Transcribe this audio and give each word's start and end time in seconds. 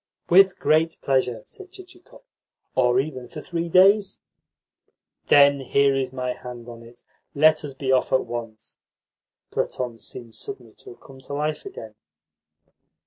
"With 0.31 0.57
great 0.57 0.97
pleasure," 1.03 1.43
said 1.45 1.71
Chichikov. 1.71 2.23
"Or 2.73 2.99
even 2.99 3.27
for 3.27 3.39
three 3.39 3.69
days." 3.69 4.19
"Then 5.27 5.59
here 5.59 5.93
is 5.93 6.11
my 6.11 6.33
hand 6.33 6.67
on 6.67 6.81
it. 6.81 7.03
Let 7.35 7.63
us 7.63 7.75
be 7.75 7.91
off 7.91 8.11
at 8.11 8.25
once." 8.25 8.77
Platon 9.51 9.99
seemed 9.99 10.33
suddenly 10.33 10.73
to 10.77 10.95
have 10.95 11.01
come 11.01 11.19
to 11.19 11.33
life 11.35 11.67
again. 11.67 11.93